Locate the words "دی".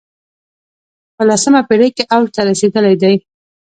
3.01-3.15